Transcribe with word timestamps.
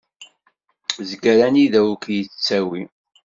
Zger 1.09 1.39
anida 1.47 1.79
ur 1.91 1.97
k-yettawi. 2.03 2.81